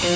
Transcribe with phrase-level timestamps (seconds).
[0.00, 0.08] Olá,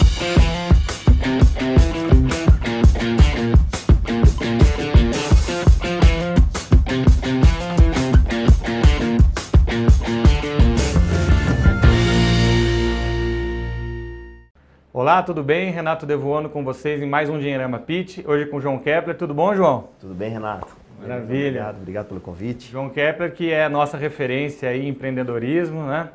[15.23, 15.71] tudo bem?
[15.71, 18.21] Renato Devoando com vocês em mais um Dinheirama Pitch.
[18.25, 19.19] Hoje com o João Kepler.
[19.19, 19.91] Tudo bom, João?
[20.01, 20.75] Tudo bem, Renato?
[20.99, 21.61] Maravilha.
[21.61, 22.73] Obrigado, obrigado pelo convite.
[22.73, 26.09] João Kepler, que é a nossa referência em empreendedorismo, né?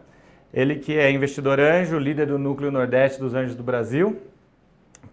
[0.54, 4.20] Ele que é investidor anjo, líder do Núcleo Nordeste dos Anjos do Brasil,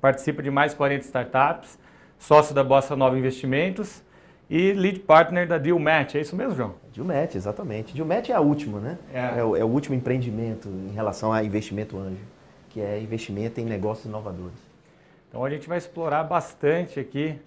[0.00, 1.78] participa de mais 40 startups,
[2.18, 4.02] sócio da Bossa Nova Investimentos
[4.48, 6.14] e lead partner da Deal Match.
[6.14, 6.74] É isso mesmo, João?
[6.94, 7.92] Dealmatch, exatamente.
[7.92, 8.98] Dealmatch é a última, né?
[9.12, 9.40] É.
[9.40, 12.22] É, o, é o último empreendimento em relação a investimento anjo,
[12.70, 14.56] que é investimento em negócios inovadores.
[15.28, 17.38] Então a gente vai explorar bastante aqui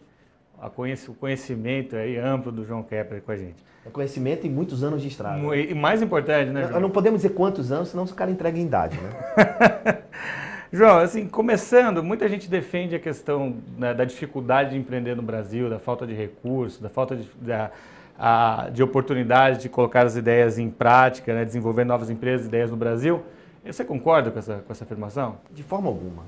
[0.62, 3.64] a conhec- o conhecimento aí amplo do João Kepler com a gente.
[3.86, 5.40] É conhecimento e muitos anos de estrada.
[5.56, 6.80] E mais importante, né, João?
[6.82, 10.00] não podemos dizer quantos anos, senão o cara entrega em idade, né?
[10.72, 15.68] João, assim, começando, muita gente defende a questão né, da dificuldade de empreender no Brasil,
[15.70, 17.72] da falta de recursos, da falta de, da,
[18.20, 22.78] a- de oportunidade de colocar as ideias em prática, né, desenvolver novas empresas, ideias no
[22.78, 23.24] Brasil.
[23.66, 25.38] Você concorda com essa, com essa afirmação?
[25.52, 26.24] De forma alguma.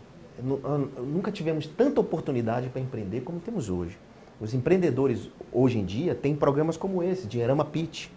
[0.97, 3.95] Nunca tivemos tanta oportunidade para empreender como temos hoje.
[4.41, 8.07] Os empreendedores hoje em dia têm programas como esse, Dinheirama Pitch.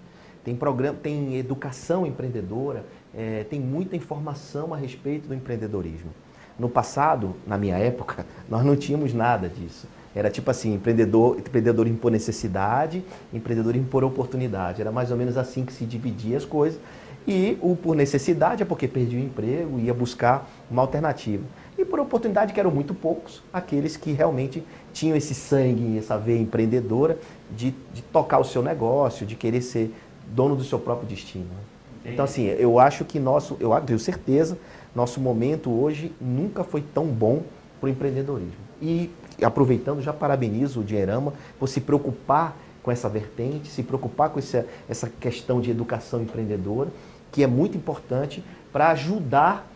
[0.43, 6.11] Tem, programa, tem educação empreendedora, eh, tem muita informação a respeito do empreendedorismo.
[6.59, 9.87] No passado, na minha época, nós não tínhamos nada disso.
[10.15, 14.81] Era tipo assim, empreendedor, empreendedorismo por necessidade, empreendedorismo por oportunidade.
[14.81, 16.81] Era mais ou menos assim que se dividia as coisas.
[17.27, 21.43] E o por necessidade é porque perdia o emprego, ia buscar uma alternativa.
[21.77, 24.63] E por oportunidade, que eram muito poucos, aqueles que realmente
[24.95, 27.19] tinham esse sangue, essa veia empreendedora
[27.51, 29.93] de, de tocar o seu negócio, de querer ser
[30.29, 31.45] dono do seu próprio destino.
[31.45, 32.13] né?
[32.13, 34.57] Então, assim, eu acho que nosso, eu tenho certeza,
[34.95, 37.43] nosso momento hoje nunca foi tão bom
[37.81, 38.65] para o empreendedorismo.
[38.81, 39.11] E
[39.43, 44.67] aproveitando, já parabenizo o Dinheirama por se preocupar com essa vertente, se preocupar com essa,
[44.89, 46.91] essa questão de educação empreendedora,
[47.33, 49.69] que é muito importante para ajudar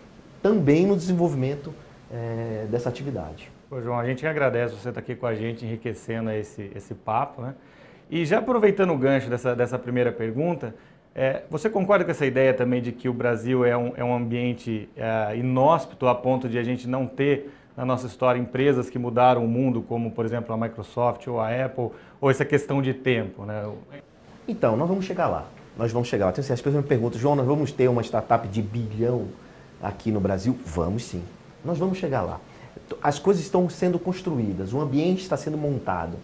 [0.43, 1.75] também no desenvolvimento
[2.13, 3.51] eh, dessa atividade.
[3.71, 7.43] João, a gente agradece você estar aqui com a gente, enriquecendo esse, esse papo.
[7.43, 7.55] Né?
[8.11, 10.75] E já aproveitando o gancho dessa, dessa primeira pergunta,
[11.15, 14.15] é, você concorda com essa ideia também de que o Brasil é um, é um
[14.15, 18.99] ambiente é, inóspito a ponto de a gente não ter na nossa história empresas que
[18.99, 21.91] mudaram o mundo, como por exemplo a Microsoft ou a Apple,
[22.21, 23.45] ou essa questão de tempo?
[23.45, 23.71] Né?
[24.49, 25.47] Então, nós vamos chegar lá.
[25.77, 26.33] Nós vamos chegar lá.
[26.33, 29.29] Tem- As pessoas me perguntam, João, nós vamos ter uma startup de bilhão
[29.83, 30.59] aqui no Brasil?
[30.65, 31.23] Vamos sim.
[31.65, 32.41] Nós vamos chegar lá.
[33.03, 36.17] As coisas estão sendo construídas, o ambiente está sendo montado.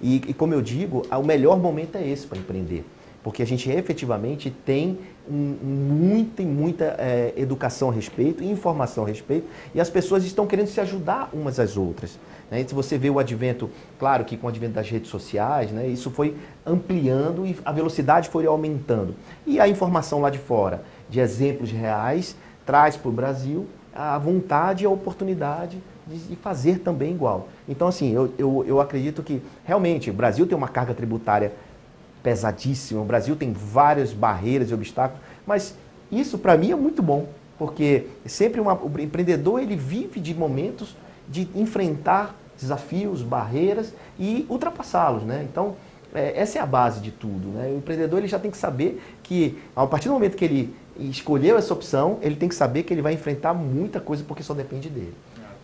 [0.00, 2.84] E, e como eu digo, o melhor momento é esse para empreender.
[3.22, 4.96] Porque a gente efetivamente tem
[5.28, 10.68] um- muita muita eh, educação a respeito, informação a respeito, e as pessoas estão querendo
[10.68, 12.18] se ajudar umas às outras.
[12.50, 12.64] né?
[12.66, 16.10] Se você vê o advento, claro que com o advento das redes sociais, né, isso
[16.10, 19.14] foi ampliando e a velocidade foi aumentando.
[19.46, 24.84] E a informação lá de fora, de exemplos reais, traz para o Brasil a vontade
[24.84, 25.76] e a oportunidade
[26.08, 27.48] de fazer também igual.
[27.68, 31.52] Então, assim, eu, eu, eu acredito que realmente o Brasil tem uma carga tributária
[32.22, 35.74] pesadíssima, o Brasil tem várias barreiras e obstáculos, mas
[36.10, 40.96] isso para mim é muito bom, porque sempre uma- o empreendedor ele vive de momentos
[41.28, 45.46] de enfrentar desafios, barreiras e ultrapassá-los, né?
[45.50, 45.76] Então,
[46.14, 47.70] é, essa é a base de tudo, né?
[47.72, 51.56] O empreendedor ele já tem que saber que a partir do momento que ele escolheu
[51.56, 54.88] essa opção, ele tem que saber que ele vai enfrentar muita coisa porque só depende
[54.88, 55.14] dele.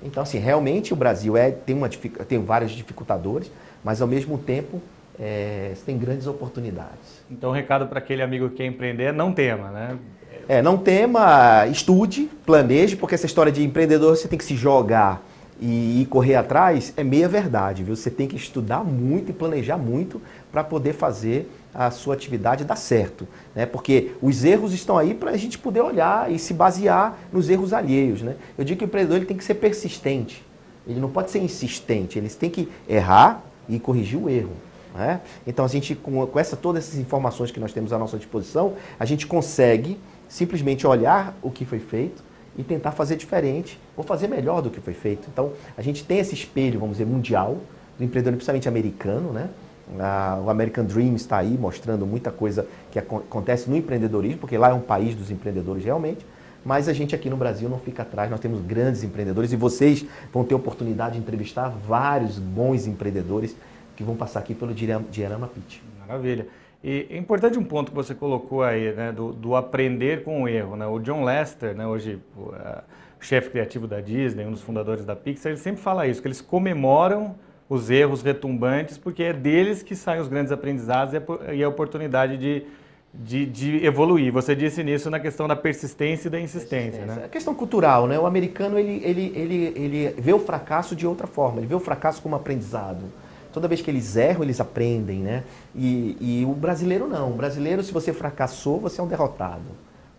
[0.05, 3.51] Então, assim, realmente o Brasil é, tem, uma, tem vários dificultadores,
[3.83, 4.81] mas ao mesmo tempo
[5.19, 7.25] é, tem grandes oportunidades.
[7.31, 9.99] Então, o recado para aquele amigo que quer empreender não tema, né?
[10.47, 15.23] É, não tema, estude, planeje, porque essa história de empreendedor você tem que se jogar
[15.61, 17.97] e correr atrás é meia verdade, viu?
[17.97, 20.21] Você tem que estudar muito e planejar muito
[20.53, 23.67] para poder fazer a sua atividade dar certo, né?
[23.67, 27.73] Porque os erros estão aí para a gente poder olhar e se basear nos erros
[27.73, 28.37] alheios, né?
[28.57, 30.45] Eu digo que o empreendedor ele tem que ser persistente,
[30.87, 34.53] ele não pode ser insistente, ele tem que errar e corrigir o erro.
[34.95, 35.21] né?
[35.47, 38.75] Então a gente, com, com essa, todas essas informações que nós temos à nossa disposição,
[38.99, 39.99] a gente consegue
[40.29, 42.23] simplesmente olhar o que foi feito
[42.57, 45.29] e tentar fazer diferente ou fazer melhor do que foi feito.
[45.33, 47.59] Então a gente tem esse espelho, vamos dizer, mundial,
[47.99, 49.49] do empreendedor principalmente americano, né?
[49.99, 54.57] Ah, o American Dream está aí mostrando muita coisa que aco- acontece no empreendedorismo, porque
[54.57, 56.25] lá é um país dos empreendedores realmente.
[56.65, 60.07] Mas a gente aqui no Brasil não fica atrás, nós temos grandes empreendedores e vocês
[60.33, 63.55] vão ter oportunidade de entrevistar vários bons empreendedores
[63.95, 65.81] que vão passar aqui pelo Diarama Pitch.
[66.01, 66.47] Maravilha.
[66.83, 70.49] E é importante um ponto que você colocou aí, né, do, do aprender com o
[70.49, 70.77] erro.
[70.77, 70.87] Né?
[70.87, 72.83] O John Lester, né, hoje pô, é,
[73.21, 76.41] chefe criativo da Disney, um dos fundadores da Pixar, ele sempre fala isso, que eles
[76.41, 77.35] comemoram
[77.69, 81.15] os erros retumbantes, porque é deles que saem os grandes aprendizados
[81.53, 82.67] e a oportunidade de,
[83.13, 84.33] de, de, evoluir.
[84.33, 87.05] Você disse nisso na questão da persistência e da insistência.
[87.07, 87.23] Né?
[87.25, 88.19] É questão cultural, né?
[88.19, 91.81] O americano ele, ele, ele, ele vê o fracasso de outra forma, ele vê o
[91.81, 93.05] fracasso como aprendizado.
[93.53, 95.45] Toda vez que eles erram, eles aprendem, né?
[95.75, 97.31] E, e o brasileiro não.
[97.31, 99.63] O brasileiro, se você fracassou, você é um derrotado.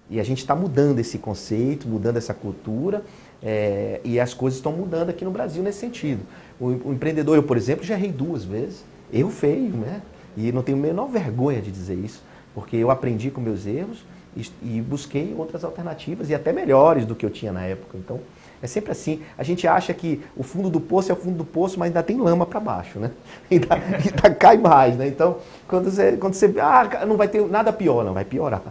[0.09, 3.03] E a gente está mudando esse conceito, mudando essa cultura,
[3.43, 6.23] é, e as coisas estão mudando aqui no Brasil nesse sentido.
[6.59, 8.83] O, empreendedor, eu, por exemplo, já errei duas vezes.
[9.11, 10.01] Eu feio, né?
[10.37, 12.21] E não tenho a menor vergonha de dizer isso,
[12.53, 14.03] porque eu aprendi com meus erros
[14.35, 17.97] e, e busquei outras alternativas, e até melhores do que eu tinha na época.
[17.97, 18.19] Então,
[18.61, 19.21] é sempre assim.
[19.37, 22.03] A gente acha que o fundo do poço é o fundo do poço, mas ainda
[22.03, 23.11] tem lama para baixo, né?
[23.49, 25.07] Ainda, ainda, cai mais, né?
[25.07, 25.37] Então,
[25.67, 26.53] quando você, quando você.
[26.59, 28.61] Ah, não vai ter nada pior, não, vai piorar.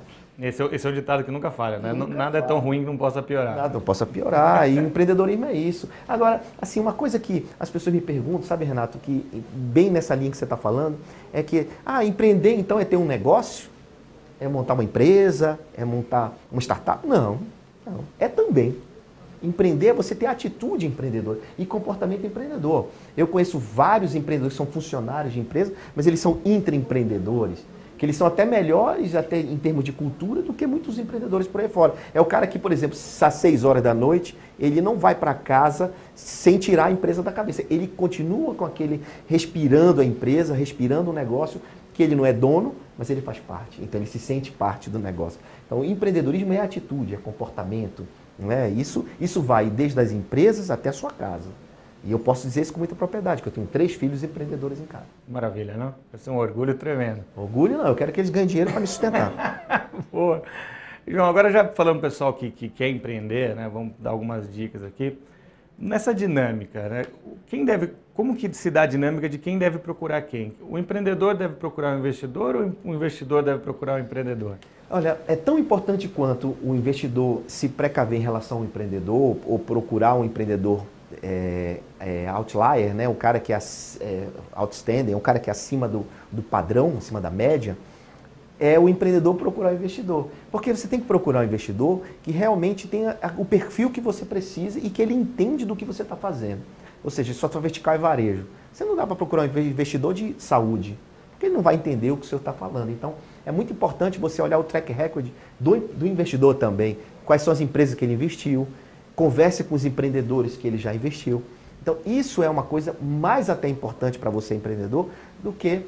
[0.40, 1.92] Esse é, esse é o ditado que nunca falha, né?
[1.92, 2.44] Nunca nada falha.
[2.44, 3.54] é tão ruim que não possa piorar.
[3.54, 4.68] Nada não possa piorar.
[4.68, 5.88] E empreendedorismo é isso.
[6.08, 10.30] Agora, assim, uma coisa que as pessoas me perguntam, sabe, Renato, que bem nessa linha
[10.30, 10.96] que você está falando,
[11.32, 13.68] é que, ah, empreender então é ter um negócio?
[14.40, 15.58] É montar uma empresa?
[15.76, 17.06] É montar uma startup?
[17.06, 17.38] Não,
[17.86, 18.00] não.
[18.18, 18.76] É também.
[19.40, 22.88] Empreender é você ter atitude empreendedora e comportamento empreendedor.
[23.16, 27.64] Eu conheço vários empreendedores que são funcionários de empresa, mas eles são intraempreendedores.
[27.96, 31.60] Que eles são até melhores até em termos de cultura do que muitos empreendedores por
[31.60, 31.94] aí fora.
[32.12, 35.32] É o cara que, por exemplo, às 6 horas da noite, ele não vai para
[35.34, 37.64] casa sem tirar a empresa da cabeça.
[37.70, 41.60] Ele continua com aquele respirando a empresa, respirando o negócio,
[41.92, 43.80] que ele não é dono, mas ele faz parte.
[43.80, 45.38] Então ele se sente parte do negócio.
[45.66, 48.06] Então, empreendedorismo é atitude, é comportamento,
[48.38, 48.68] né?
[48.70, 51.48] Isso, isso vai desde as empresas até a sua casa.
[52.04, 54.84] E eu posso dizer isso com muita propriedade, que eu tenho três filhos empreendedores em
[54.84, 55.06] casa.
[55.26, 55.94] Maravilha, não?
[56.12, 57.24] Vai ser um orgulho tremendo.
[57.34, 59.90] Orgulho não, eu quero que eles ganhem dinheiro para me sustentar.
[60.12, 60.42] Boa.
[61.08, 63.70] João, agora já falando para o pessoal que, que quer empreender, né?
[63.72, 65.18] Vamos dar algumas dicas aqui.
[65.78, 67.02] Nessa dinâmica, né?
[67.46, 70.54] Quem deve, como que se dá a dinâmica de quem deve procurar quem?
[70.68, 74.56] O empreendedor deve procurar o investidor ou o investidor deve procurar o empreendedor?
[74.90, 80.14] Olha, é tão importante quanto o investidor se precaver em relação ao empreendedor ou procurar
[80.14, 80.84] um empreendedor
[81.22, 83.08] é, é, outlier, né?
[83.08, 83.58] um cara que é,
[84.00, 87.76] é outstanding, um cara que é acima do, do padrão, acima da média,
[88.58, 90.28] é o empreendedor procurar o investidor.
[90.50, 94.78] Porque você tem que procurar um investidor que realmente tenha o perfil que você precisa
[94.78, 96.60] e que ele entende do que você está fazendo.
[97.02, 98.46] Ou seja, só sua vertical é varejo.
[98.72, 100.98] Você não dá para procurar um investidor de saúde,
[101.32, 102.90] porque ele não vai entender o que o senhor está falando.
[102.90, 103.14] Então,
[103.44, 105.26] é muito importante você olhar o track record
[105.60, 106.96] do, do investidor também.
[107.24, 108.66] Quais são as empresas que ele investiu,
[109.14, 111.42] converse com os empreendedores que ele já investiu.
[111.82, 115.10] Então, isso é uma coisa mais até importante para você, empreendedor,
[115.42, 115.82] do que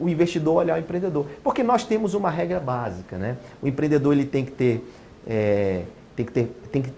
[0.00, 1.26] o investidor olhar o empreendedor.
[1.42, 3.36] Porque nós temos uma regra básica, né?
[3.60, 4.88] O empreendedor ele tem que ter.
[5.26, 5.82] É,
[6.14, 6.92] tem que, ter, tem que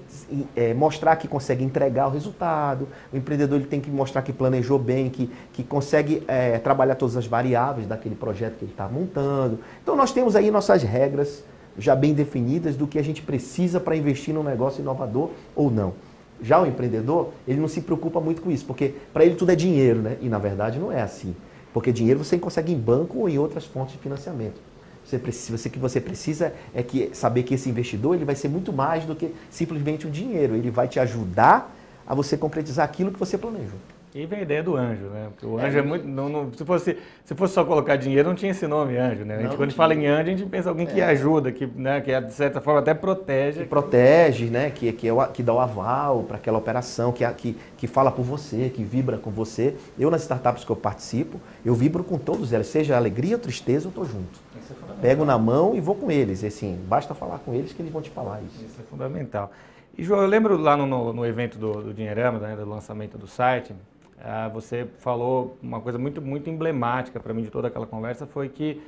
[0.57, 4.77] é, mostrar que consegue entregar o resultado, o empreendedor ele tem que mostrar que planejou
[4.77, 9.61] bem, que, que consegue é, trabalhar todas as variáveis daquele projeto que ele está montando.
[9.81, 11.45] Então nós temos aí nossas regras
[11.79, 15.95] já bem definidas do que a gente precisa para investir num negócio inovador ou não.
[16.41, 19.57] Já o empreendedor, ele não se preocupa muito com isso, porque para ele tudo é
[19.57, 20.17] dinheiro, né?
[20.21, 21.35] E na verdade não é assim.
[21.73, 24.61] Porque dinheiro você consegue em banco ou em outras fontes de financiamento.
[25.05, 28.49] Você precisa, você, que você precisa é que saber que esse investidor ele vai ser
[28.49, 30.55] muito mais do que simplesmente o dinheiro.
[30.55, 31.75] Ele vai te ajudar
[32.07, 33.79] a você concretizar aquilo que você planejou.
[34.15, 35.27] E vem a ideia do anjo, né?
[35.31, 36.07] Porque o anjo é, é muito.
[36.07, 39.35] Não, não, se, fosse, se fosse só colocar dinheiro, não tinha esse nome anjo, né?
[39.35, 41.05] A gente, quando a gente fala em anjo, a gente pensa alguém que é.
[41.07, 43.63] ajuda, que, né, que de certa forma até protege.
[43.63, 44.71] Que protege, né?
[44.71, 48.23] Que, que, é que dá o aval para aquela operação, que, que, que fala por
[48.23, 49.75] você, que vibra com você.
[49.99, 53.87] Eu, nas startups que eu participo, eu vibro com todos elas, seja alegria ou tristeza,
[53.87, 54.39] eu estou junto.
[54.57, 56.45] É Pego na mão e vou com eles.
[56.45, 58.65] Assim, basta falar com eles que eles vão te falar isso.
[58.65, 59.51] Isso é fundamental.
[59.99, 63.19] E, João, eu lembro lá no, no, no evento do, do Dinheirama, né, do lançamento
[63.19, 63.75] do site,
[64.25, 68.49] ah, você falou uma coisa muito, muito emblemática para mim de toda aquela conversa, foi
[68.49, 68.81] que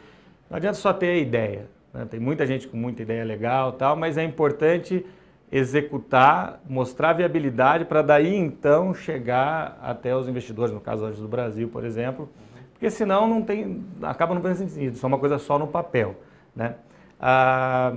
[0.49, 1.66] não adianta só ter a ideia.
[1.93, 2.07] Né?
[2.11, 5.05] Tem muita gente com muita ideia legal tal, mas é importante
[5.52, 11.69] executar, mostrar viabilidade para daí então chegar até os investidores, no caso hoje do Brasil,
[11.69, 12.28] por exemplo,
[12.73, 16.16] porque senão não tem, acaba não fazendo sentido, só uma coisa só no papel.
[16.55, 16.75] Né?
[17.21, 17.95] Ah,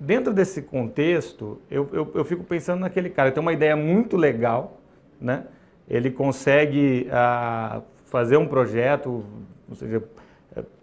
[0.00, 4.78] dentro desse contexto, eu, eu, eu fico pensando naquele cara, tem uma ideia muito legal,
[5.20, 5.44] né?
[5.92, 9.22] Ele consegue ah, fazer um projeto,
[9.68, 10.02] ou seja,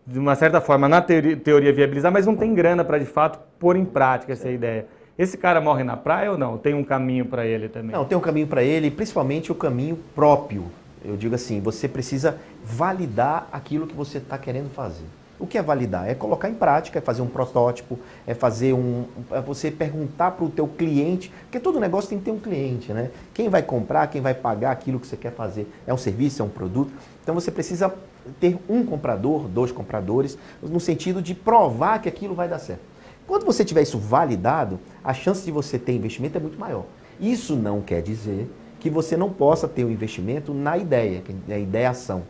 [0.06, 3.40] de uma certa forma, na teoria, teoria viabilizar, mas não tem grana para de fato
[3.60, 4.86] pôr em prática essa ideia.
[5.18, 6.58] Esse cara morre na praia ou não?
[6.58, 7.92] Tem um caminho para ele também?
[7.92, 10.66] Não, tem um caminho para ele, principalmente o caminho próprio.
[11.04, 15.06] Eu digo assim, você precisa validar aquilo que você está querendo fazer.
[15.40, 16.10] O que é validar?
[16.10, 19.06] É colocar em prática, é fazer um protótipo, é fazer um.
[19.32, 22.92] É você perguntar para o teu cliente, porque todo negócio tem que ter um cliente,
[22.92, 23.10] né?
[23.34, 25.72] Quem vai comprar, quem vai pagar aquilo que você quer fazer?
[25.88, 26.92] É um serviço, é um produto?
[27.24, 27.94] Então você precisa
[28.40, 32.82] ter um comprador, dois compradores, no sentido de provar que aquilo vai dar certo.
[33.26, 36.86] Quando você tiver isso validado, a chance de você ter investimento é muito maior.
[37.20, 41.60] Isso não quer dizer que você não possa ter um investimento na ideia, que é
[41.60, 42.24] a.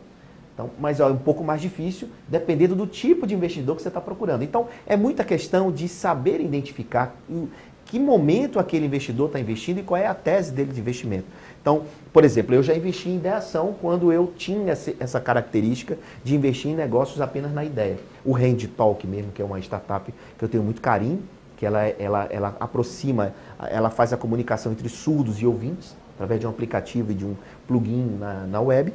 [0.60, 4.02] Então, mas é um pouco mais difícil, dependendo do tipo de investidor que você está
[4.02, 4.44] procurando.
[4.44, 7.48] Então, é muita questão de saber identificar em
[7.86, 11.24] que momento aquele investidor está investindo e qual é a tese dele de investimento.
[11.62, 16.72] Então, por exemplo, eu já investi em ideação quando eu tinha essa característica de investir
[16.72, 17.98] em negócios apenas na ideia.
[18.26, 21.24] O Hand Talk mesmo, que é uma startup que eu tenho muito carinho,
[21.56, 23.34] que ela, ela, ela aproxima,
[23.72, 27.34] ela faz a comunicação entre surdos e ouvintes, através de um aplicativo e de um
[27.66, 28.94] plugin na, na web.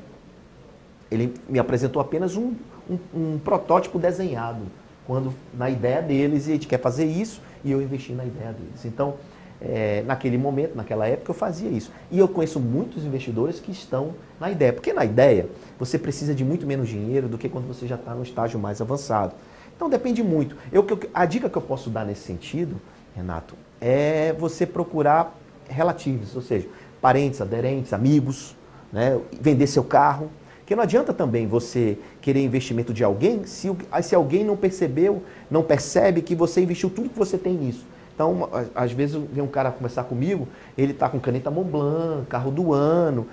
[1.14, 2.54] Ele me apresentou apenas um,
[2.90, 4.62] um, um, protótipo desenhado,
[5.06, 8.52] quando na ideia deles, e a gente quer fazer isso, e eu investi na ideia
[8.52, 8.85] deles.
[8.85, 9.14] Então,
[9.61, 11.90] é, naquele momento, naquela época, eu fazia isso.
[12.11, 16.44] E eu conheço muitos investidores que estão na ideia, porque na ideia você precisa de
[16.44, 19.35] muito menos dinheiro do que quando você já está no estágio mais avançado.
[19.75, 20.56] Então depende muito.
[20.71, 22.80] Eu, a dica que eu posso dar nesse sentido,
[23.14, 25.35] Renato, é você procurar
[25.68, 26.68] relativos, ou seja,
[27.00, 28.56] parentes, aderentes, amigos,
[28.92, 29.21] né?
[29.40, 30.30] vender seu carro.
[30.64, 33.71] Porque não adianta também você querer investimento de alguém se,
[34.02, 37.85] se alguém não percebeu, não percebe que você investiu tudo que você tem nisso.
[38.14, 42.73] Então, às vezes vem um cara conversar comigo, ele está com caneta Montblanc, carro do
[42.73, 43.26] ano,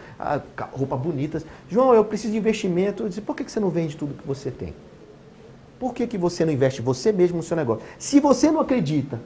[0.73, 1.41] roupa bonita.
[1.69, 3.03] João, eu preciso de investimento.
[3.03, 4.73] Eu disse, por que você não vende tudo que você tem?
[5.79, 7.85] Por que, que você não investe você mesmo no seu negócio?
[7.97, 9.21] Se você não acredita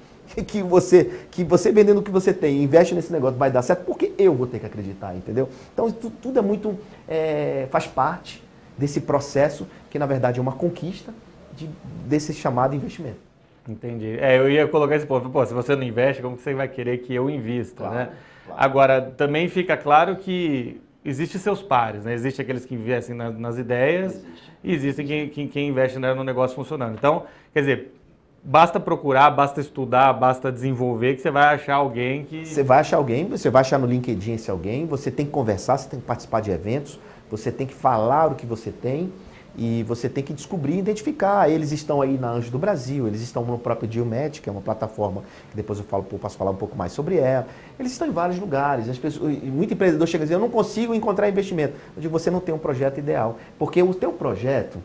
[0.47, 3.85] que você, que você vendendo o que você tem, investe nesse negócio, vai dar certo,
[3.85, 5.49] porque eu vou ter que acreditar, entendeu?
[5.73, 6.77] Então tudo é muito,
[7.07, 8.43] é, faz parte
[8.77, 11.13] desse processo que na verdade é uma conquista
[11.55, 11.69] de,
[12.05, 13.25] desse chamado investimento.
[13.67, 14.17] Entendi.
[14.19, 15.29] É, eu ia colocar esse ponto.
[15.29, 18.09] Pô, se você não investe, como você vai querer que eu invista, claro, né?
[18.45, 18.61] Claro.
[18.61, 22.13] Agora, também fica claro que existem seus pares, né?
[22.13, 24.51] Existem aqueles que investem nas, nas ideias Existe.
[24.63, 26.95] e existem quem, quem, quem investe no negócio funcionando.
[26.95, 27.95] Então, quer dizer,
[28.45, 32.45] basta procurar, basta estudar, basta desenvolver que você vai achar alguém que.
[32.45, 35.77] Você vai achar alguém, você vai achar no LinkedIn esse alguém, você tem que conversar,
[35.77, 36.99] você tem que participar de eventos,
[37.29, 39.11] você tem que falar o que você tem
[39.57, 41.49] e você tem que descobrir, identificar.
[41.49, 44.61] Eles estão aí na Anjo do Brasil, eles estão no próprio Geomed, que é uma
[44.61, 47.47] plataforma que depois eu falo, posso falar um pouco mais sobre ela.
[47.79, 48.87] Eles estão em vários lugares.
[48.87, 51.73] As pessoas, muito empreendedor chega a dizer, eu não consigo encontrar investimento.
[51.95, 53.39] Eu digo, você não tem um projeto ideal.
[53.57, 54.77] Porque o teu projeto,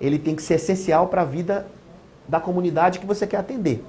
[0.00, 1.66] ele tem que ser essencial para a vida
[2.28, 3.84] da comunidade que você quer atender.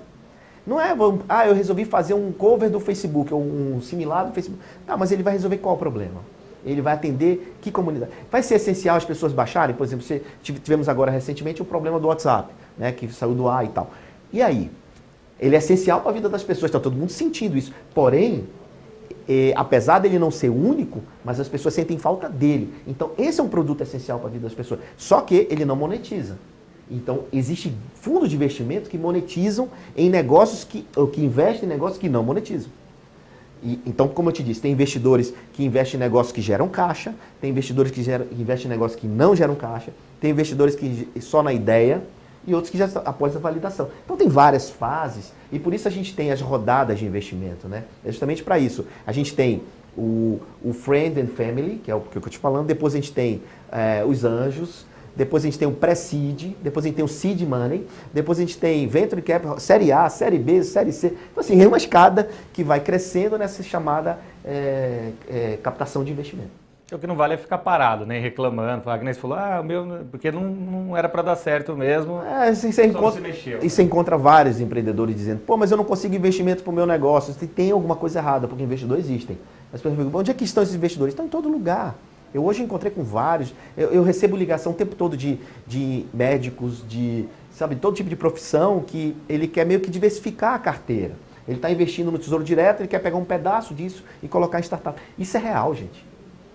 [0.66, 0.96] Não é,
[1.30, 4.62] ah, eu resolvi fazer um cover do Facebook, ou um similar do Facebook.
[4.86, 6.22] Tá, mas ele vai resolver qual o problema?
[6.66, 8.12] Ele vai atender que comunidade?
[8.32, 9.76] Vai ser essencial as pessoas baixarem?
[9.76, 10.06] Por exemplo,
[10.42, 13.92] tivemos agora recentemente o problema do WhatsApp, né, que saiu do ar e tal.
[14.34, 14.72] E aí?
[15.40, 17.72] Ele é essencial para a vida das pessoas, está todo mundo sentindo isso.
[17.94, 18.46] Porém,
[19.28, 22.74] é, apesar dele não ser único, mas as pessoas sentem falta dele.
[22.88, 24.80] Então, esse é um produto essencial para a vida das pessoas.
[24.98, 26.38] Só que ele não monetiza.
[26.90, 31.98] Então, existe fundos de investimento que monetizam em negócios que, ou que investem em negócios
[32.00, 32.70] que não monetizam.
[33.64, 37.16] E, então, como eu te disse, tem investidores que investem em negócios que geram caixa,
[37.42, 41.10] tem investidores que, geram, que investem em negócios que não geram caixa, tem investidores que
[41.20, 42.04] só na ideia
[42.46, 43.90] e outros que já após a validação.
[44.04, 47.86] Então, tem várias fases e por isso a gente tem as rodadas de investimento, né?
[48.06, 48.86] É justamente para isso.
[49.08, 49.64] A gente tem
[49.98, 52.98] o, o Friend and Family, que é o que eu estou te falando, depois a
[52.98, 57.06] gente tem é, os anjos, depois a gente tem o pré-seed, depois a gente tem
[57.06, 61.08] o seed money, depois a gente tem venture capital, série A, série B, série C.
[61.32, 66.66] Então, assim, é uma escada que vai crescendo nessa chamada é, é, captação de investimento.
[66.94, 68.20] O que não vale é ficar parado, né?
[68.20, 72.22] Reclamando, nem você falou, ah, o meu, porque não, não era para dar certo mesmo.
[72.22, 76.14] É, assim, você encontra, e você encontra vários empreendedores dizendo, pô, mas eu não consigo
[76.14, 77.34] investimento para o meu negócio.
[77.48, 79.36] Tem alguma coisa errada, porque investidores existem.
[79.74, 81.14] As pessoas perguntam, onde é que estão esses investidores?
[81.14, 81.96] Estão em todo lugar.
[82.36, 86.86] Eu hoje encontrei com vários, eu, eu recebo ligação o tempo todo de, de médicos,
[86.86, 91.14] de, sabe, todo tipo de profissão que ele quer meio que diversificar a carteira.
[91.48, 94.64] Ele está investindo no Tesouro Direto, ele quer pegar um pedaço disso e colocar em
[94.64, 95.02] startup.
[95.18, 96.06] Isso é real, gente.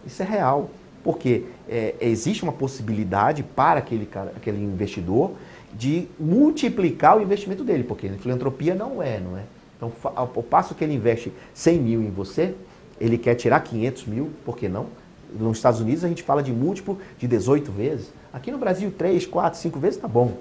[0.04, 0.68] Isso é real.
[1.02, 4.06] Porque é, existe uma possibilidade para aquele,
[4.36, 5.30] aquele investidor
[5.72, 9.44] de multiplicar o investimento dele, porque filantropia não é, não é?
[9.78, 12.54] Então, ao passo que ele investe 100 mil em você,
[13.00, 14.99] ele quer tirar 500 mil, por que não?
[15.38, 18.12] Nos Estados Unidos a gente fala de múltiplo de 18 vezes.
[18.32, 20.38] Aqui no Brasil, 3, 4, 5 vezes está bom.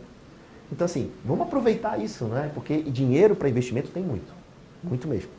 [0.72, 2.52] Então, assim, vamos aproveitar isso, né?
[2.54, 4.32] Porque dinheiro para investimento tem muito.
[4.84, 5.30] Muito mesmo.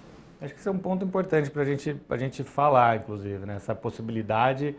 [0.40, 3.57] Acho que isso é um ponto importante para gente, a gente falar, inclusive, né?
[3.57, 4.75] Essa possibilidade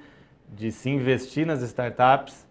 [0.54, 2.46] de se investir nas startups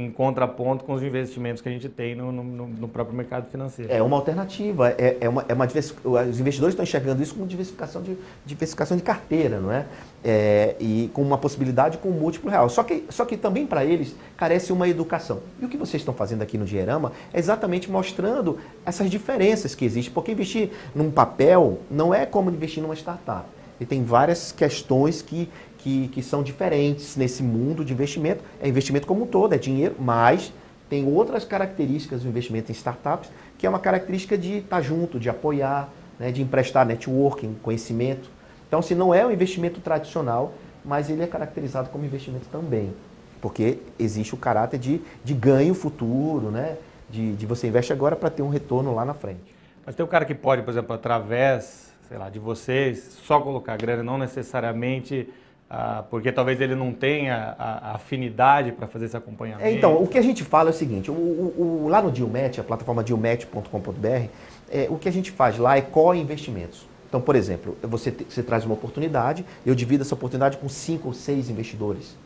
[0.00, 3.92] em contraponto com os investimentos que a gente tem no, no, no próprio mercado financeiro.
[3.92, 8.00] É uma alternativa, é, é, uma, é uma os investidores estão enxergando isso como diversificação
[8.00, 8.16] de,
[8.46, 9.84] diversificação de carteira, não é?
[10.24, 10.74] é?
[10.80, 12.70] E com uma possibilidade com múltiplo real.
[12.70, 15.40] Só que, só que também para eles carece uma educação.
[15.60, 19.84] E o que vocês estão fazendo aqui no Dinheirama é exatamente mostrando essas diferenças que
[19.84, 23.44] existem, porque investir num papel não é como investir numa startup.
[23.80, 25.48] E tem várias questões que,
[25.82, 28.42] que, que são diferentes nesse mundo de investimento.
[28.60, 30.52] É investimento como um todo, é dinheiro, mas
[30.88, 35.28] tem outras características do investimento em startups, que é uma característica de estar junto, de
[35.28, 38.30] apoiar, né, de emprestar networking, conhecimento.
[38.68, 40.52] Então, se não é um investimento tradicional,
[40.84, 42.92] mas ele é caracterizado como investimento também,
[43.40, 46.76] porque existe o caráter de, de ganho futuro, né?
[47.08, 49.54] De, de você investe agora para ter um retorno lá na frente.
[49.84, 53.76] Mas tem um cara que pode, por exemplo, através, sei lá, de vocês, só colocar
[53.76, 55.28] grana, não necessariamente
[55.72, 59.64] ah, porque talvez ele não tenha a, a afinidade para fazer esse acompanhamento.
[59.64, 62.10] É, então, o que a gente fala é o seguinte, o, o, o lá no
[62.10, 64.28] Dealmatch, a plataforma dealmatch.com.br,
[64.68, 66.88] é, o que a gente faz lá é co-investimentos.
[67.08, 71.14] Então, por exemplo, você, você traz uma oportunidade, eu divido essa oportunidade com cinco ou
[71.14, 72.16] seis investidores.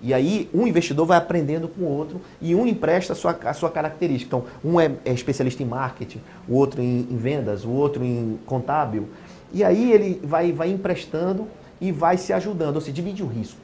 [0.00, 3.52] E aí, um investidor vai aprendendo com o outro e um empresta a sua, a
[3.52, 4.34] sua característica.
[4.34, 8.38] Então, um é, é especialista em marketing, o outro em, em, vendas, o outro em
[8.46, 9.06] contábil.
[9.52, 11.46] E aí, ele vai, vai emprestando
[11.80, 13.60] e vai se ajudando, ou seja, divide o risco.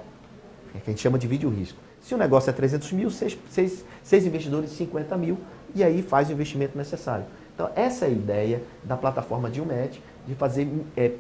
[0.75, 1.79] É que a gente chama de divide o risco.
[2.01, 5.39] Se o negócio é 300 mil, seis, seis, seis investidores 50 mil,
[5.75, 7.25] e aí faz o investimento necessário.
[7.55, 11.13] Então, essa é a ideia da plataforma Dilmet, de fazer é,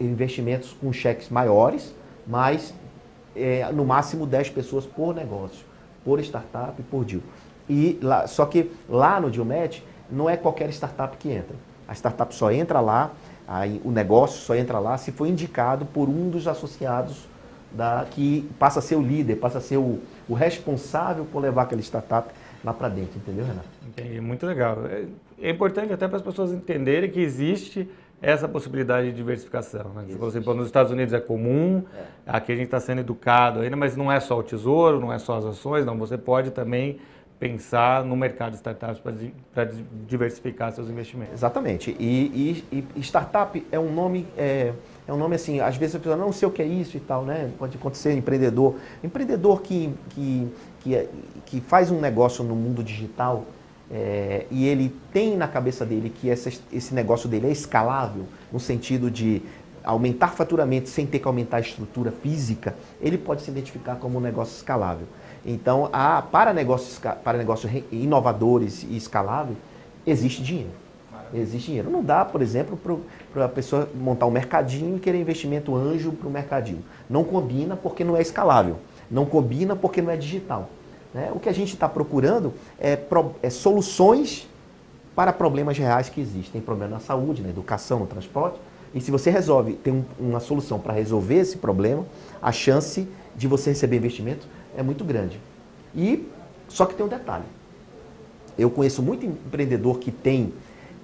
[0.00, 1.94] investimentos com cheques maiores,
[2.26, 2.74] mas
[3.34, 5.64] é, no máximo 10 pessoas por negócio,
[6.04, 7.22] por startup, por deal.
[7.68, 11.56] E lá, só que lá no Dilmet, não é qualquer startup que entra.
[11.86, 13.12] A startup só entra lá
[13.50, 17.26] Aí o negócio só entra lá se for indicado por um dos associados
[17.72, 21.62] da, que passa a ser o líder, passa a ser o, o responsável por levar
[21.62, 23.68] aquela startup lá para dentro, entendeu, Renato?
[23.88, 24.78] Entendi, muito legal.
[24.86, 25.04] É,
[25.40, 27.90] é importante até para as pessoas entenderem que existe
[28.22, 29.90] essa possibilidade de diversificação.
[29.94, 30.04] Né?
[30.06, 32.04] Você falou assim, nos Estados Unidos é comum, é.
[32.28, 35.18] aqui a gente está sendo educado ainda, mas não é só o tesouro, não é
[35.18, 35.98] só as ações, não.
[35.98, 37.00] Você pode também
[37.40, 39.00] pensar no mercado de startups
[39.54, 39.70] para
[40.06, 41.32] diversificar seus investimentos.
[41.32, 41.96] Exatamente.
[41.98, 44.74] E, e, e startup é um nome, é,
[45.08, 47.00] é, um nome assim, às vezes a pessoa não sei o que é isso e
[47.00, 47.50] tal, né?
[47.58, 48.76] Pode acontecer empreendedor.
[49.02, 51.08] Empreendedor que, que, que, é,
[51.46, 53.46] que faz um negócio no mundo digital
[53.90, 58.60] é, e ele tem na cabeça dele que essa, esse negócio dele é escalável, no
[58.60, 59.42] sentido de
[59.82, 64.20] aumentar faturamento sem ter que aumentar a estrutura física, ele pode se identificar como um
[64.20, 65.06] negócio escalável.
[65.44, 69.56] Então, a, para, negócios, para negócios inovadores e escaláveis,
[70.06, 70.70] existe dinheiro.
[71.32, 71.90] Existe dinheiro.
[71.90, 72.78] Não dá, por exemplo,
[73.32, 76.84] para a pessoa montar um mercadinho e querer investimento anjo para o mercadinho.
[77.08, 78.78] Não combina porque não é escalável.
[79.10, 80.68] Não combina porque não é digital.
[81.14, 81.30] Né?
[81.34, 84.48] O que a gente está procurando é, pro, é, soluções
[85.14, 86.52] para problemas reais que existem.
[86.52, 88.58] Tem problema na saúde, na educação, no transporte.
[88.92, 92.04] E se você resolve, tem um, uma solução para resolver esse problema,
[92.42, 95.40] a chance de você receber investimento é muito grande.
[95.94, 96.28] E
[96.68, 97.44] só que tem um detalhe.
[98.58, 100.52] Eu conheço muito empreendedor que tem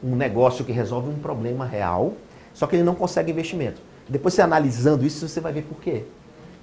[0.03, 2.15] um negócio que resolve um problema real,
[2.55, 3.81] só que ele não consegue investimento.
[4.09, 6.05] Depois você analisando isso, você vai ver por quê.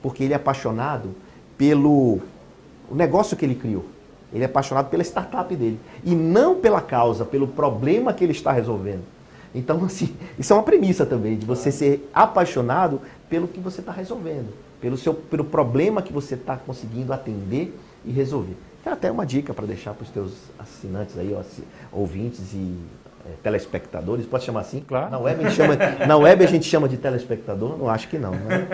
[0.01, 1.13] Porque ele é apaixonado
[1.57, 2.19] pelo
[2.89, 3.85] o negócio que ele criou.
[4.33, 5.79] Ele é apaixonado pela startup dele.
[6.03, 9.03] E não pela causa, pelo problema que ele está resolvendo.
[9.53, 13.91] Então, assim, isso é uma premissa também, de você ser apaixonado pelo que você está
[13.91, 18.57] resolvendo pelo, seu, pelo problema que você está conseguindo atender e resolver.
[18.83, 21.41] Tem até uma dica para deixar para os teus assinantes aí, ó,
[21.89, 22.75] ouvintes e
[23.25, 24.81] é, telespectadores, pode chamar assim?
[24.85, 25.09] Claro.
[25.09, 27.77] Na web, a gente chama, na web a gente chama de telespectador?
[27.77, 28.31] Não acho que não.
[28.31, 28.67] Né?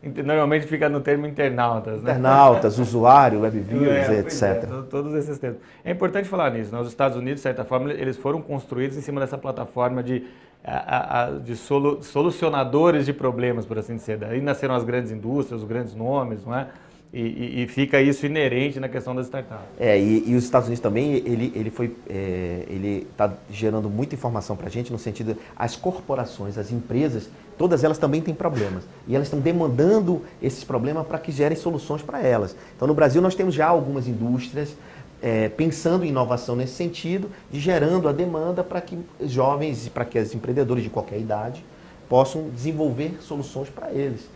[0.24, 2.12] Normalmente fica no termo internautas, né?
[2.12, 4.42] Internautas, usuário, web views, é, etc.
[4.42, 5.58] É, todos esses termos.
[5.84, 6.74] É importante falar nisso.
[6.74, 10.24] Nos Estados Unidos, de certa forma, eles foram construídos em cima dessa plataforma de
[10.64, 14.18] a, a, de solu, solucionadores de problemas, por assim dizer.
[14.18, 16.68] Daí nasceram as grandes indústrias, os grandes nomes, não é?
[17.12, 19.64] E, e, e fica isso inerente na questão das startups.
[19.78, 24.14] É, e, e os Estados Unidos também, ele, ele foi, é, ele está gerando muita
[24.14, 28.84] informação para a gente no sentido, as corporações, as empresas, todas elas também têm problemas.
[29.06, 32.54] E elas estão demandando esses problemas para que gerem soluções para elas.
[32.76, 34.76] Então, no Brasil, nós temos já algumas indústrias
[35.22, 40.04] é, pensando em inovação nesse sentido, de gerando a demanda para que jovens e para
[40.04, 41.64] que os empreendedores de qualquer idade
[42.08, 44.28] possam desenvolver soluções para eles.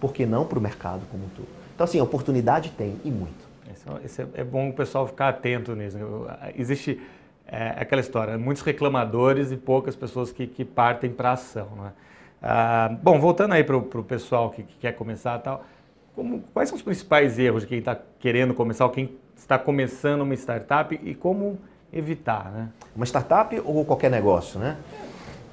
[0.00, 1.48] Por que não para o mercado como um todo?
[1.74, 3.48] Então, assim, a oportunidade tem e muito.
[4.04, 5.96] Isso, é, é bom o pessoal ficar atento nisso.
[6.56, 7.00] Existe
[7.46, 11.68] é, aquela história, muitos reclamadores e poucas pessoas que, que partem para a ação.
[11.76, 11.92] Né?
[12.42, 15.64] Ah, bom, voltando aí para o pessoal que, que, quer começar tal,
[16.14, 20.20] como, quais são os principais erros de quem está querendo começar ou quem está começando
[20.20, 21.58] uma startup e como
[21.92, 22.68] evitar, né?
[22.94, 24.76] Uma startup ou qualquer negócio, né?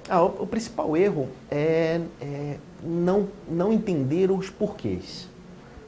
[0.09, 5.27] Ah, o, o, principal erro é, é, não, não entender os porquês.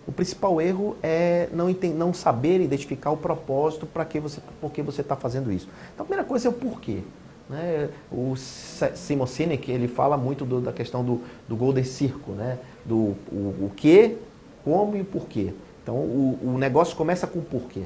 [0.07, 4.71] O principal erro é não, entender, não saber identificar o propósito para que você, por
[4.71, 5.69] que você está fazendo isso.
[5.93, 7.01] Então, a primeira coisa é o porquê.
[7.49, 7.89] Né?
[8.11, 12.57] O Simon Sinek ele fala muito do, da questão do, do Golden Circle, né?
[12.83, 14.17] do o, o que,
[14.63, 15.53] como e porquê.
[15.81, 17.83] Então, o, o negócio começa com o porquê.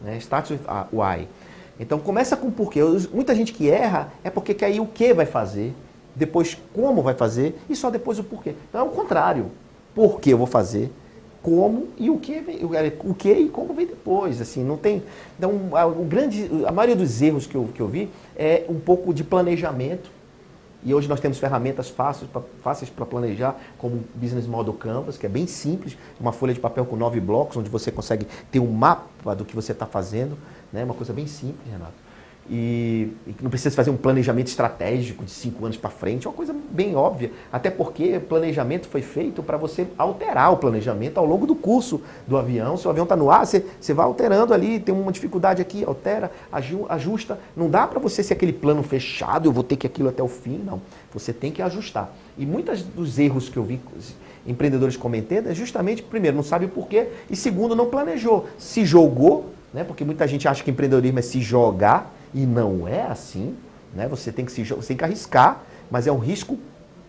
[0.00, 0.16] Né?
[0.18, 0.60] Starts with
[0.92, 1.28] why.
[1.80, 2.80] Então começa com o porquê.
[3.12, 5.72] Muita gente que erra é porque quer aí o que vai fazer,
[6.14, 8.54] depois como vai fazer e só depois o porquê.
[8.68, 9.46] Então é o contrário.
[9.94, 10.92] Por que eu vou fazer,
[11.42, 12.60] como e o que vem,
[13.04, 14.40] o que e como vem depois.
[14.40, 15.02] Assim, não tem.
[15.36, 18.78] Então, a, o grande, a maioria dos erros que eu, que eu vi é um
[18.78, 20.10] pouco de planejamento.
[20.84, 25.28] E hoje nós temos ferramentas fáceis para planejar, como o Business Model Canvas, que é
[25.28, 29.34] bem simples, uma folha de papel com nove blocos, onde você consegue ter um mapa
[29.34, 30.38] do que você está fazendo.
[30.72, 30.84] Né?
[30.84, 32.07] Uma coisa bem simples, Renato.
[32.50, 36.36] E, e não precisa fazer um planejamento estratégico de cinco anos para frente, é uma
[36.36, 37.30] coisa bem óbvia.
[37.52, 42.00] Até porque o planejamento foi feito para você alterar o planejamento ao longo do curso
[42.26, 42.76] do avião.
[42.76, 45.84] Se o avião está no ar, você, você vai alterando ali, tem uma dificuldade aqui,
[45.84, 46.32] altera,
[46.88, 47.38] ajusta.
[47.54, 50.28] Não dá para você ser aquele plano fechado, eu vou ter que aquilo até o
[50.28, 50.80] fim, não.
[51.12, 52.10] Você tem que ajustar.
[52.38, 53.78] E muitos dos erros que eu vi
[54.46, 58.48] empreendedores cometendo é justamente, primeiro, não sabe o porquê, e segundo, não planejou.
[58.56, 59.84] Se jogou né?
[59.84, 63.56] porque muita gente acha que empreendedorismo é se jogar e não é assim.
[63.94, 64.06] Né?
[64.08, 66.58] Você, tem que se, você tem que arriscar, mas é um risco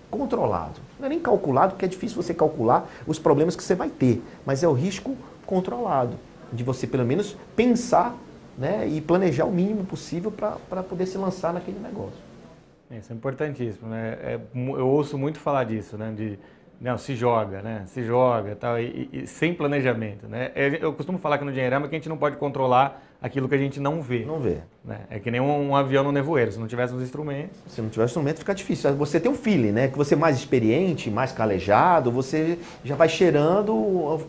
[0.09, 0.79] controlado.
[0.99, 4.21] Não é nem calculado, porque é difícil você calcular os problemas que você vai ter,
[4.45, 6.17] mas é o risco controlado,
[6.51, 8.15] de você pelo menos pensar
[8.57, 12.19] né, e planejar o mínimo possível para poder se lançar naquele negócio.
[12.91, 13.87] Isso é importantíssimo.
[13.87, 14.17] Né?
[14.21, 16.11] É, eu ouço muito falar disso, né?
[16.15, 16.39] de
[16.81, 17.83] não, se joga, né?
[17.87, 20.51] Se joga tal, e, e, sem planejamento, né?
[20.55, 23.55] É, eu costumo falar que no dinheirama que a gente não pode controlar aquilo que
[23.55, 24.25] a gente não vê.
[24.25, 24.57] Não vê.
[24.83, 24.99] Né?
[25.09, 27.57] É que nem um, um, avião no nevoeiro, se não tivesse os instrumentos...
[27.67, 28.93] Se não tivesse instrumento fica difícil.
[28.95, 29.87] Você tem um feeling, né?
[29.87, 34.19] Que você é mais experiente, mais calejado, você já vai cheirando,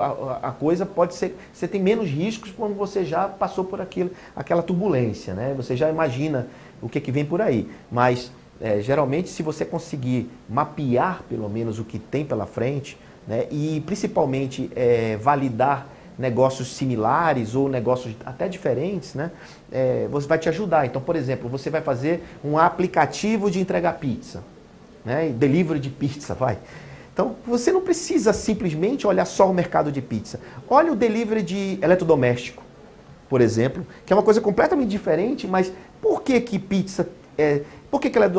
[0.00, 1.36] a, a, a coisa pode ser...
[1.52, 5.54] Você tem menos riscos quando você já passou por aquilo, aquela turbulência, né?
[5.56, 6.48] Você já imagina
[6.82, 7.68] o que, que vem por aí.
[7.90, 13.46] Mas é, geralmente, se você conseguir mapear pelo menos o que tem pela frente, né,
[13.50, 15.86] e principalmente é, validar
[16.20, 19.30] negócios similares ou negócios até diferentes, né,
[19.72, 20.86] é, você vai te ajudar.
[20.86, 24.44] Então, por exemplo, você vai fazer um aplicativo de entregar pizza,
[25.04, 26.58] né, delivery de pizza, vai.
[27.12, 30.38] Então, você não precisa simplesmente olhar só o mercado de pizza.
[30.68, 32.62] Olha o delivery de eletrodoméstico,
[33.28, 37.08] por exemplo, que é uma coisa completamente diferente, mas por que que pizza
[37.40, 38.30] é, por que, que ela é?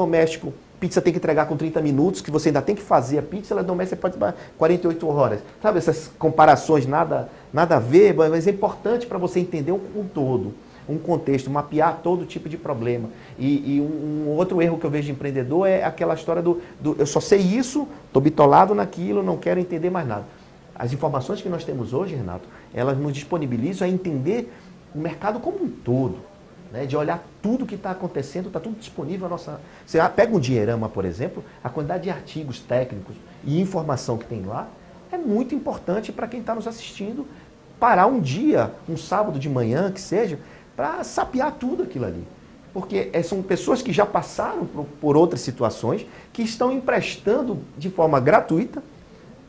[0.82, 3.54] Pizza tem que entregar com 30 minutos, que você ainda tem que fazer a pizza,
[3.54, 4.18] ela doméstica, pode
[4.58, 5.40] 48 horas.
[5.62, 10.08] Sabe, essas comparações nada, nada a ver, mas é importante para você entender um, um,
[10.12, 10.56] todo,
[10.90, 13.10] um contexto, mapear todo tipo de problema.
[13.38, 16.60] E, e um, um, outro erro que eu vejo de empreendedor é aquela história do,
[16.80, 20.26] do eu só sei isso, estou bitolado naquilo, não quero entender mais nada.
[20.74, 24.52] As informações que nós temos hoje, Renato, elas nos disponibilizam a entender
[24.96, 26.31] o mercado como um todo
[26.72, 29.28] né, de olhar tudo que está acontecendo, está tudo disponível.
[29.28, 29.60] A nossa...
[29.86, 34.44] Você pega um dinheirama, por exemplo, a quantidade de artigos técnicos e informação que tem
[34.44, 34.68] lá
[35.12, 37.28] é muito importante para quem está nos assistindo
[37.80, 40.40] parar um dia, um sábado de manhã, que seja,
[40.76, 42.24] para sapear tudo aquilo ali.
[42.72, 47.90] Porque é, são pessoas que já passaram por, por outras situações, que estão emprestando de
[47.90, 48.82] forma gratuita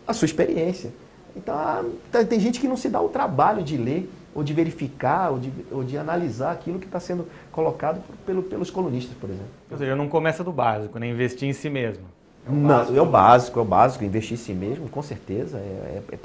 [0.06, 0.92] a sua experiência.
[1.36, 1.84] Então, ah,
[2.24, 5.52] tem gente que não se dá o trabalho de ler ou de verificar, ou de,
[5.70, 9.50] ou de analisar aquilo que está sendo colocado pelo, pelos colunistas, por exemplo.
[9.70, 11.08] Ou seja, não começa do básico, né?
[11.08, 12.04] Investir em si mesmo.
[12.46, 12.96] É o não, básico.
[12.96, 15.58] é o básico, é o básico, investir em si mesmo, com certeza.
[15.58, 16.18] É, é,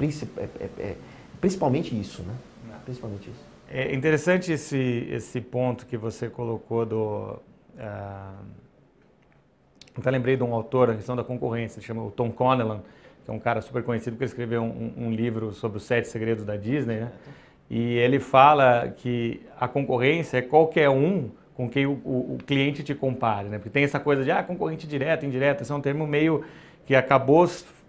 [0.60, 0.96] é, é
[1.40, 2.34] principalmente isso, né?
[2.84, 3.48] Principalmente isso.
[3.70, 7.38] É interessante esse, esse ponto que você colocou do...
[7.76, 8.68] Uh,
[9.96, 12.80] até lembrei de um autor, a questão da concorrência, chama o Tom Connellan,
[13.24, 16.44] que é um cara super conhecido, que escreveu um, um livro sobre os sete segredos
[16.44, 17.12] da Disney, né?
[17.70, 22.82] E ele fala que a concorrência é qualquer um com quem o, o, o cliente
[22.82, 23.58] te compare, né?
[23.58, 26.44] Porque tem essa coisa de ah, concorrente direto, indireto, esse é um termo meio
[26.86, 27.46] que acabou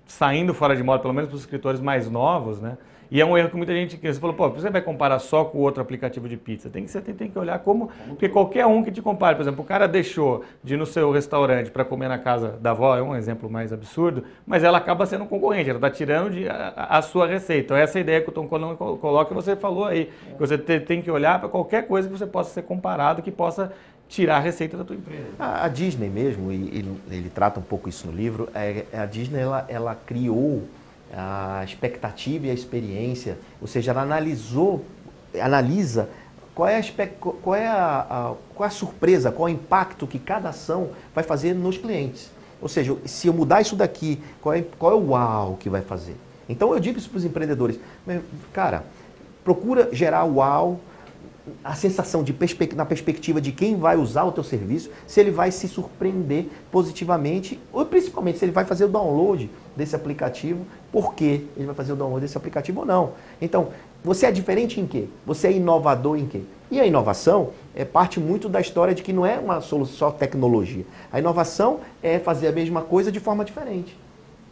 [0.07, 2.77] saindo fora de moda, pelo menos para os escritores mais novos, né?
[3.11, 5.43] E é um erro que muita gente que você falou, pô, você vai comparar só
[5.43, 6.69] com outro aplicativo de pizza.
[6.69, 7.89] Tem que, você tem, tem, que olhar como.
[8.07, 11.11] Porque qualquer um que te compare, por exemplo, o cara deixou de ir no seu
[11.11, 15.05] restaurante para comer na casa da avó, é um exemplo mais absurdo, mas ela acaba
[15.07, 17.65] sendo um concorrente, ela está tirando de, a, a, sua receita.
[17.65, 20.11] Então, essa é a ideia que o Tom Colão coloca, você falou aí.
[20.33, 23.31] Que você te, tem que olhar para qualquer coisa que você possa ser comparado, que
[23.31, 23.71] possa
[24.07, 25.25] tirar a receita da tua empresa.
[25.37, 29.05] A, a Disney mesmo, e ele, ele, trata um pouco isso no livro, é, a
[29.05, 30.63] Disney ela, ela criou
[31.13, 34.85] a expectativa e a experiência, ou seja, ela analisou,
[35.41, 36.09] analisa
[36.53, 37.07] qual é, a,
[37.41, 40.89] qual, é a, a, qual é a surpresa, qual é o impacto que cada ação
[41.15, 42.29] vai fazer nos clientes.
[42.61, 45.81] Ou seja, se eu mudar isso daqui, qual é, qual é o uau que vai
[45.81, 46.15] fazer?
[46.49, 47.79] Então eu digo isso para os empreendedores,
[48.51, 48.83] cara,
[49.43, 50.81] procura gerar uau,
[51.63, 55.31] a sensação de perspe na perspectiva de quem vai usar o teu serviço, se ele
[55.31, 61.13] vai se surpreender positivamente, ou principalmente se ele vai fazer o download desse aplicativo, por
[61.13, 63.11] que ele vai fazer o download desse aplicativo ou não.
[63.41, 63.69] Então,
[64.03, 65.05] você é diferente em quê?
[65.25, 66.41] Você é inovador em quê?
[66.71, 70.11] E a inovação é parte muito da história de que não é uma solução só
[70.11, 70.85] tecnologia.
[71.11, 73.97] A inovação é fazer a mesma coisa de forma diferente.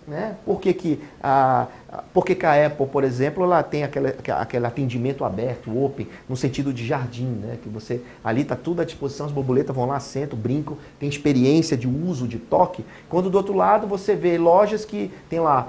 [0.08, 0.38] Né?
[0.46, 1.68] Por que, que, a,
[2.14, 6.38] por que, que a Apple, por exemplo, ela tem aquele, aquele atendimento aberto, open, no
[6.38, 7.58] sentido de jardim, né?
[7.62, 11.76] que você ali está tudo à disposição, as borboletas vão lá, sentam, brincam, tem experiência
[11.76, 12.86] de uso, de toque.
[13.10, 15.68] Quando do outro lado você vê lojas que tem lá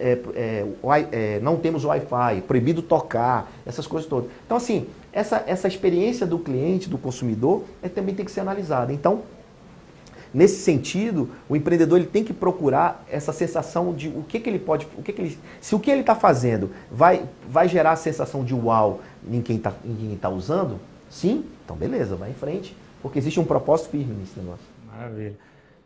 [0.00, 0.66] é, é,
[1.12, 4.28] é, não temos Wi-Fi, proibido tocar, essas coisas todas.
[4.44, 8.92] Então, assim, essa, essa experiência do cliente, do consumidor, é, também tem que ser analisada.
[8.92, 9.22] Então,
[10.36, 14.58] nesse sentido, o empreendedor ele tem que procurar essa sensação de o que, que ele
[14.58, 17.96] pode, o que, que ele, se o que ele está fazendo vai, vai gerar a
[17.96, 19.72] sensação de uau em quem está
[20.20, 24.66] tá usando, sim, então beleza, vai em frente, porque existe um propósito firme nesse negócio.
[24.86, 25.38] Maravilha.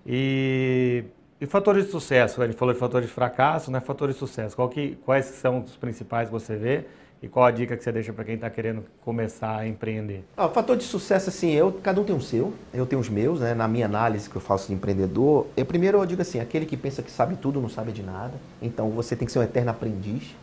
[0.05, 1.05] E
[1.41, 2.43] e fatores de sucesso?
[2.43, 3.81] A gente falou de fatores de fracasso, né?
[3.81, 4.55] Fatores de sucesso.
[4.69, 6.85] Que, quais são os principais que você vê?
[7.23, 10.25] E qual a dica que você deixa para quem está querendo começar a empreender?
[10.35, 13.11] Ah, o fator de sucesso, assim, eu, cada um tem o seu, eu tenho os
[13.11, 13.53] meus, né?
[13.53, 16.79] Na minha análise que eu faço de empreendedor, eu, primeiro eu digo assim, aquele que
[16.79, 18.33] pensa que sabe tudo não sabe de nada.
[18.63, 20.35] Então você tem que ser um eterno aprendiz.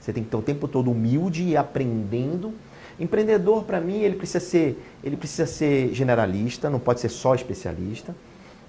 [0.00, 2.54] Você tem que ter o tempo todo humilde e aprendendo.
[2.98, 8.14] Empreendedor, para mim, ele precisa ser, ele precisa ser generalista, não pode ser só especialista.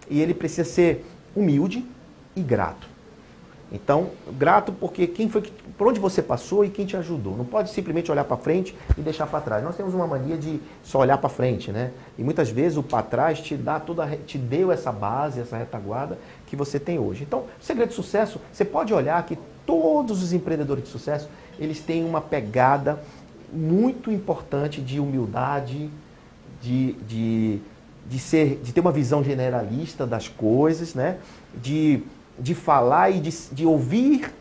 [0.10, 1.86] E ele precisa ser humilde
[2.36, 2.91] e grato.
[3.72, 5.44] Então, grato porque quem foi
[5.78, 7.38] por onde você passou e quem te ajudou.
[7.38, 9.64] Não pode simplesmente olhar para frente e deixar para trás.
[9.64, 11.92] Nós temos uma mania de só olhar para frente, né?
[12.18, 16.20] E muitas vezes o para trás te dá toda te deu essa base, essa retaguarda
[16.46, 17.24] que você tem hoje.
[17.24, 22.04] Então, segredo de sucesso, você pode olhar que todos os empreendedores de sucesso, eles têm
[22.04, 23.02] uma pegada
[23.54, 25.90] muito importante de humildade,
[26.62, 27.62] de, de
[28.12, 31.18] de, ser, de ter uma visão generalista das coisas, né?
[31.62, 32.04] de,
[32.42, 34.34] de falar e de, de ouvir,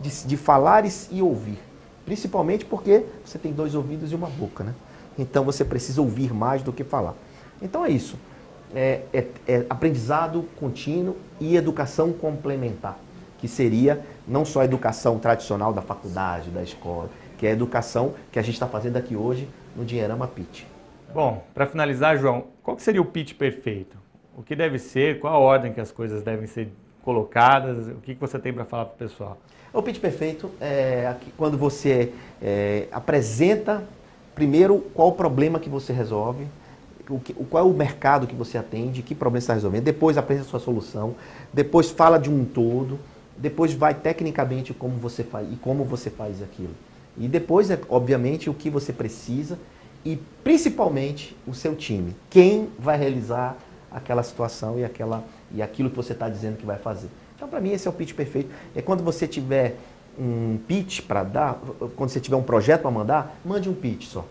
[0.00, 1.58] de, de falar e, ouvir.
[2.04, 4.64] Principalmente porque você tem dois ouvidos e uma boca.
[4.64, 4.74] Né?
[5.16, 7.14] Então você precisa ouvir mais do que falar.
[7.62, 8.16] Então é isso.
[8.74, 12.98] É, é, é, aprendizado contínuo e educação complementar,
[13.38, 18.14] que seria não só a educação tradicional da faculdade, da escola, que é a educação
[18.32, 20.64] que a gente está fazendo aqui hoje no Dinheirama Pitch.
[21.14, 23.96] Bom, para finalizar, João, qual seria o pitch perfeito?
[24.36, 25.20] O que deve ser?
[25.20, 26.68] Qual a ordem que as coisas devem ser
[27.06, 27.86] colocadas?
[27.86, 29.38] O que você tem para falar para o pessoal?
[29.72, 33.84] O pitch perfeito é quando você é, apresenta
[34.34, 36.48] primeiro qual o problema que você resolve,
[37.08, 40.18] o que, qual é o mercado que você atende, que problema você está resolvendo, depois
[40.18, 41.14] apresenta a sua solução,
[41.52, 42.98] depois fala de um todo,
[43.36, 46.74] depois vai tecnicamente como você faz e como você faz aquilo.
[47.16, 49.56] E depois, é, obviamente, o que você precisa
[50.04, 52.16] e principalmente o seu time.
[52.28, 53.56] Quem vai realizar
[53.90, 57.08] aquela situação e, aquela, e aquilo que você está dizendo que vai fazer.
[57.34, 58.50] Então, para mim, esse é o pitch perfeito.
[58.74, 59.76] É quando você tiver
[60.18, 61.60] um pitch para dar,
[61.96, 64.24] quando você tiver um projeto para mandar, mande um pitch só.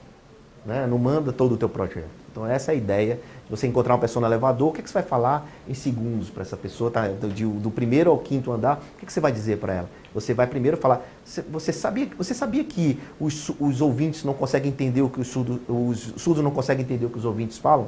[0.66, 0.88] Né?
[0.88, 2.26] Não manda todo o teu projeto.
[2.32, 4.90] Então, essa é a ideia você encontrar uma pessoa no elevador, o que, é que
[4.90, 7.08] você vai falar em segundos para essa pessoa, tá?
[7.08, 9.90] do, do, primeiro ao quinto andar, o que, é que você vai dizer para ela?
[10.14, 11.06] Você vai primeiro falar,
[11.50, 15.60] você sabia, você sabia que os, os ouvintes não conseguem entender o que os surdos,
[15.70, 17.88] os surdos não conseguem entender o que os ouvintes falam?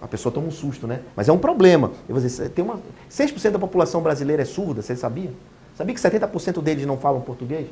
[0.00, 1.00] A pessoa toma um susto, né?
[1.14, 1.92] Mas é um problema.
[2.08, 5.30] Você tem uma 6% da população brasileira é surda, você sabia?
[5.74, 7.66] Sabia que 70% deles não falam português?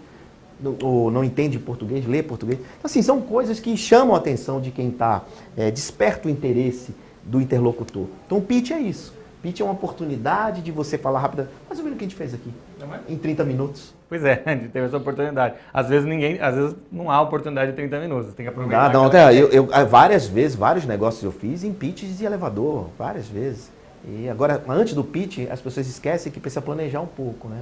[0.82, 2.58] ou não entende português, lê português.
[2.60, 5.24] Então, assim, são coisas que chamam a atenção de quem está,
[5.56, 8.06] é, desperta o interesse do interlocutor.
[8.26, 9.12] Então o pitch é isso.
[9.44, 11.46] Pitch é uma oportunidade de você falar rápido.
[11.68, 12.50] Mais ou menos o que a gente fez aqui.
[12.80, 13.12] É?
[13.12, 13.92] Em 30 minutos.
[14.08, 15.56] Pois é, a gente teve essa oportunidade.
[15.70, 18.32] Às vezes ninguém, às vezes não há oportunidade de 30 minutos.
[18.32, 18.90] Tem que aproveitar.
[18.90, 22.88] Não, não, até, eu, eu, várias vezes, vários negócios eu fiz em pitches de elevador,
[22.98, 23.70] várias vezes.
[24.08, 27.60] E agora, antes do pitch, as pessoas esquecem que precisa planejar um pouco, né?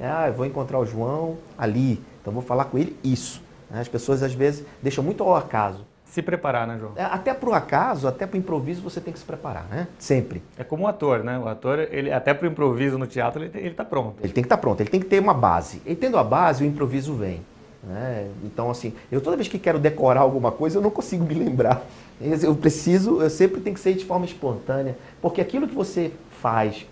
[0.00, 3.42] É, ah, eu vou encontrar o João ali, então vou falar com ele isso.
[3.72, 5.84] As pessoas às vezes deixam muito ao acaso.
[6.14, 6.92] Se preparar, né, João?
[6.94, 9.88] É, até para o acaso, até para o improviso, você tem que se preparar, né?
[9.98, 10.44] Sempre.
[10.56, 11.36] É como um ator, né?
[11.36, 14.14] O ator, ele, até para o improviso no teatro, ele está pronto.
[14.22, 15.82] Ele tem que estar tá pronto, ele tem que ter uma base.
[15.84, 17.40] E tendo a base, o improviso vem.
[17.82, 18.28] Né?
[18.44, 21.84] Então, assim, eu toda vez que quero decorar alguma coisa, eu não consigo me lembrar.
[22.20, 26.86] Eu preciso, eu sempre tem que ser de forma espontânea, porque aquilo que você faz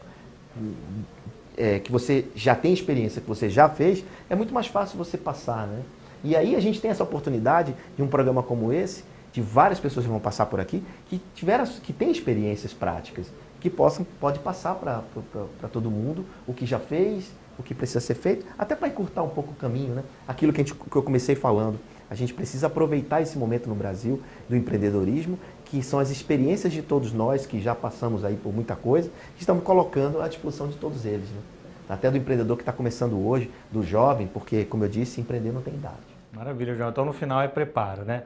[1.56, 5.16] é, que você já tem experiência, que você já fez, é muito mais fácil você
[5.16, 5.82] passar, né?
[6.24, 10.04] E aí a gente tem essa oportunidade de um programa como esse, de várias pessoas
[10.04, 14.74] que vão passar por aqui, que tiveram, que têm experiências práticas, que possam, pode passar
[14.74, 19.22] para todo mundo o que já fez, o que precisa ser feito, até para encurtar
[19.22, 20.02] um pouco o caminho, né?
[20.26, 21.78] Aquilo que, gente, que eu comecei falando.
[22.10, 26.82] A gente precisa aproveitar esse momento no Brasil do empreendedorismo, que são as experiências de
[26.82, 30.76] todos nós que já passamos aí por muita coisa, que estamos colocando à disposição de
[30.76, 31.30] todos eles.
[31.30, 31.40] Né?
[31.88, 35.62] Até do empreendedor que está começando hoje, do jovem, porque, como eu disse, empreender não
[35.62, 35.96] tem idade.
[36.32, 36.90] Maravilha, João.
[36.90, 38.24] Então, no final é preparo, né?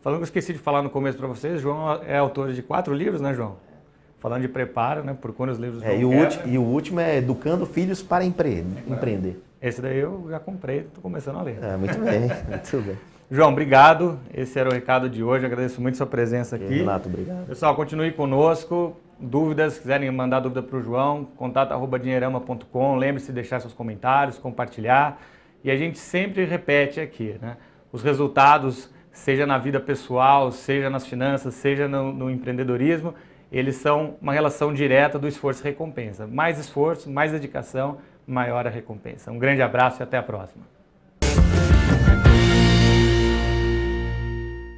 [0.00, 2.94] Falando que eu esqueci de falar no começo para vocês, João é autor de quatro
[2.94, 3.56] livros, né, João?
[4.20, 5.16] Falando de preparo, né?
[5.20, 8.24] Por quando os livros é, e, o último, e o último é Educando Filhos para
[8.24, 9.40] Empre é, Empreender.
[9.60, 11.58] Esse daí eu já comprei, estou começando a ler.
[11.62, 12.96] É, muito bem, muito bem.
[13.30, 14.18] João, obrigado.
[14.32, 15.44] Esse era o recado de hoje.
[15.44, 16.78] Agradeço muito sua presença aqui.
[16.78, 17.46] Renato, obrigado.
[17.46, 18.96] Pessoal, continue conosco.
[19.20, 22.96] Dúvidas, se quiserem mandar dúvida para o João, contato.dinheirama.com.
[22.96, 25.20] Lembre-se de deixar seus comentários, compartilhar.
[25.62, 27.56] E a gente sempre repete aqui, né?
[27.92, 33.14] Os resultados, seja na vida pessoal, seja nas finanças, seja no, no empreendedorismo,
[33.50, 36.26] eles são uma relação direta do esforço e recompensa.
[36.26, 39.32] Mais esforço, mais dedicação, maior a recompensa.
[39.32, 40.64] Um grande abraço e até a próxima.